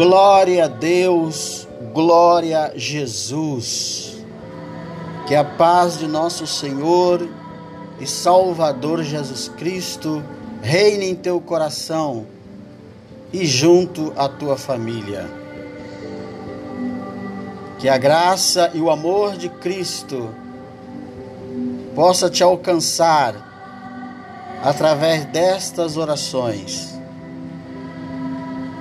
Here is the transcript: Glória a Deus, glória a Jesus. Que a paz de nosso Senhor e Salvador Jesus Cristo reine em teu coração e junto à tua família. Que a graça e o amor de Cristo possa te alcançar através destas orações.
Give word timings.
Glória 0.00 0.64
a 0.64 0.66
Deus, 0.66 1.68
glória 1.92 2.58
a 2.58 2.70
Jesus. 2.74 4.16
Que 5.26 5.34
a 5.34 5.44
paz 5.44 5.98
de 5.98 6.06
nosso 6.06 6.46
Senhor 6.46 7.28
e 8.00 8.06
Salvador 8.06 9.02
Jesus 9.02 9.50
Cristo 9.58 10.24
reine 10.62 11.10
em 11.10 11.14
teu 11.14 11.38
coração 11.38 12.24
e 13.30 13.44
junto 13.44 14.10
à 14.16 14.26
tua 14.26 14.56
família. 14.56 15.30
Que 17.78 17.86
a 17.86 17.98
graça 17.98 18.70
e 18.72 18.80
o 18.80 18.90
amor 18.90 19.36
de 19.36 19.50
Cristo 19.50 20.34
possa 21.94 22.30
te 22.30 22.42
alcançar 22.42 23.34
através 24.64 25.26
destas 25.26 25.98
orações. 25.98 26.98